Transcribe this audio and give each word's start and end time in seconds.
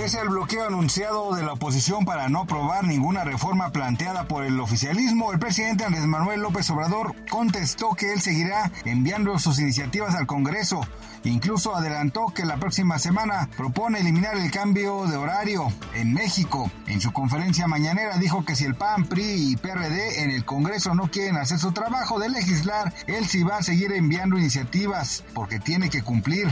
Pese 0.00 0.18
al 0.18 0.30
bloqueo 0.30 0.66
anunciado 0.66 1.34
de 1.34 1.42
la 1.42 1.52
oposición 1.52 2.06
para 2.06 2.30
no 2.30 2.40
aprobar 2.40 2.84
ninguna 2.84 3.22
reforma 3.22 3.70
planteada 3.70 4.26
por 4.26 4.46
el 4.46 4.58
oficialismo, 4.58 5.30
el 5.30 5.38
presidente 5.38 5.84
Andrés 5.84 6.06
Manuel 6.06 6.40
López 6.40 6.70
Obrador 6.70 7.14
contestó 7.28 7.90
que 7.90 8.14
él 8.14 8.22
seguirá 8.22 8.72
enviando 8.86 9.38
sus 9.38 9.58
iniciativas 9.58 10.14
al 10.14 10.26
Congreso. 10.26 10.80
Incluso 11.24 11.76
adelantó 11.76 12.28
que 12.34 12.46
la 12.46 12.56
próxima 12.56 12.98
semana 12.98 13.50
propone 13.54 14.00
eliminar 14.00 14.38
el 14.38 14.50
cambio 14.50 15.04
de 15.06 15.18
horario 15.18 15.70
en 15.94 16.14
México. 16.14 16.70
En 16.86 17.02
su 17.02 17.12
conferencia 17.12 17.66
mañanera 17.66 18.16
dijo 18.16 18.42
que 18.42 18.56
si 18.56 18.64
el 18.64 18.74
PAN, 18.74 19.04
PRI 19.04 19.50
y 19.52 19.56
PRD 19.56 20.22
en 20.22 20.30
el 20.30 20.46
Congreso 20.46 20.94
no 20.94 21.10
quieren 21.10 21.36
hacer 21.36 21.58
su 21.58 21.72
trabajo 21.72 22.18
de 22.18 22.30
legislar, 22.30 22.94
él 23.06 23.26
sí 23.26 23.42
va 23.42 23.58
a 23.58 23.62
seguir 23.62 23.92
enviando 23.92 24.38
iniciativas 24.38 25.24
porque 25.34 25.60
tiene 25.60 25.90
que 25.90 26.02
cumplir. 26.02 26.48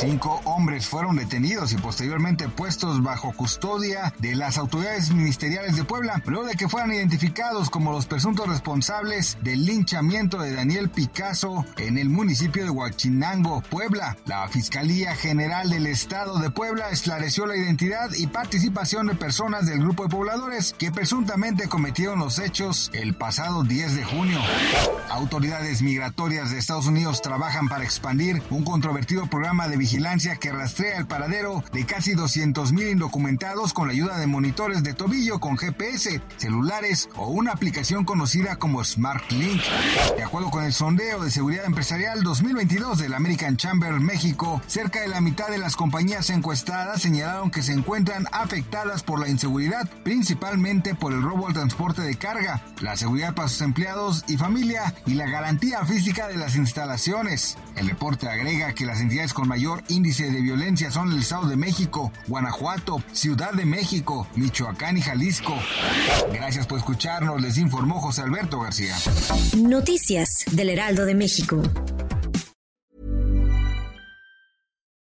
Cinco 0.00 0.40
hombres 0.44 0.86
fueron 0.86 1.16
detenidos 1.16 1.72
y 1.72 1.76
posteriormente 1.76 2.48
puestos 2.62 3.02
bajo 3.02 3.32
custodia 3.32 4.14
de 4.20 4.36
las 4.36 4.56
autoridades 4.56 5.12
ministeriales 5.12 5.74
de 5.74 5.82
Puebla, 5.82 6.22
luego 6.26 6.46
de 6.46 6.54
que 6.54 6.68
fueran 6.68 6.92
identificados 6.92 7.70
como 7.70 7.90
los 7.90 8.06
presuntos 8.06 8.46
responsables 8.46 9.36
del 9.42 9.64
linchamiento 9.64 10.40
de 10.40 10.54
Daniel 10.54 10.88
Picasso 10.88 11.66
en 11.76 11.98
el 11.98 12.08
municipio 12.08 12.62
de 12.62 12.70
Huachinango, 12.70 13.62
Puebla. 13.62 14.16
La 14.26 14.46
Fiscalía 14.46 15.16
General 15.16 15.70
del 15.70 15.88
Estado 15.88 16.38
de 16.38 16.50
Puebla 16.50 16.90
esclareció 16.90 17.46
la 17.46 17.56
identidad 17.56 18.10
y 18.16 18.28
participación 18.28 19.08
de 19.08 19.16
personas 19.16 19.66
del 19.66 19.80
grupo 19.80 20.04
de 20.04 20.10
pobladores 20.10 20.76
que 20.78 20.92
presuntamente 20.92 21.66
cometieron 21.66 22.20
los 22.20 22.38
hechos 22.38 22.92
el 22.94 23.14
pasado 23.14 23.64
10 23.64 23.96
de 23.96 24.04
junio. 24.04 24.38
Autoridades 25.10 25.82
migratorias 25.82 26.52
de 26.52 26.58
Estados 26.58 26.86
Unidos 26.86 27.22
trabajan 27.22 27.66
para 27.66 27.82
expandir 27.82 28.40
un 28.50 28.62
controvertido 28.62 29.26
programa 29.26 29.66
de 29.66 29.76
vigilancia 29.76 30.36
que 30.36 30.52
rastrea 30.52 30.98
el 30.98 31.08
paradero 31.08 31.64
de 31.72 31.84
casi 31.86 32.14
200 32.14 32.41
mil 32.42 32.88
indocumentados 32.88 33.72
con 33.72 33.86
la 33.86 33.92
ayuda 33.92 34.18
de 34.18 34.26
monitores 34.26 34.82
de 34.82 34.94
tobillo 34.94 35.38
con 35.38 35.56
GPS, 35.56 36.20
celulares 36.38 37.08
o 37.14 37.28
una 37.28 37.52
aplicación 37.52 38.04
conocida 38.04 38.56
como 38.56 38.82
Smart 38.82 39.30
Link. 39.30 39.62
De 40.16 40.24
acuerdo 40.24 40.50
con 40.50 40.64
el 40.64 40.72
sondeo 40.72 41.22
de 41.22 41.30
seguridad 41.30 41.64
empresarial 41.66 42.24
2022 42.24 42.98
del 42.98 43.14
American 43.14 43.56
Chamber 43.56 43.92
México, 44.00 44.60
cerca 44.66 45.00
de 45.02 45.08
la 45.08 45.20
mitad 45.20 45.50
de 45.50 45.58
las 45.58 45.76
compañías 45.76 46.30
encuestadas 46.30 47.00
señalaron 47.00 47.52
que 47.52 47.62
se 47.62 47.74
encuentran 47.74 48.26
afectadas 48.32 49.04
por 49.04 49.20
la 49.20 49.28
inseguridad, 49.28 49.88
principalmente 50.02 50.96
por 50.96 51.12
el 51.12 51.22
robo 51.22 51.46
al 51.46 51.54
transporte 51.54 52.02
de 52.02 52.16
carga, 52.16 52.60
la 52.80 52.96
seguridad 52.96 53.34
para 53.34 53.48
sus 53.48 53.60
empleados 53.60 54.24
y 54.26 54.36
familia 54.36 54.94
y 55.06 55.14
la 55.14 55.28
garantía 55.28 55.84
física 55.84 56.26
de 56.26 56.36
las 56.36 56.56
instalaciones. 56.56 57.56
El 57.76 57.88
reporte 57.88 58.28
agrega 58.28 58.74
que 58.74 58.84
las 58.84 59.00
entidades 59.00 59.32
con 59.32 59.46
mayor 59.46 59.84
índice 59.88 60.28
de 60.30 60.40
violencia 60.40 60.90
son 60.90 61.12
el 61.12 61.20
Estado 61.20 61.46
de 61.46 61.56
México, 61.56 62.12
Guanajuato, 62.32 63.02
Ciudad 63.12 63.52
de 63.52 63.66
México, 63.66 64.26
Michoacán 64.36 64.96
y 64.96 65.02
Jalisco. 65.02 65.54
Gracias 66.32 66.66
por 66.66 66.78
escucharnos, 66.78 67.42
les 67.42 67.58
informó 67.58 68.00
José 68.00 68.22
Alberto 68.22 68.58
García. 68.58 68.96
Noticias 69.58 70.46
del 70.50 70.70
Heraldo 70.70 71.04
de 71.04 71.14
México. 71.14 71.60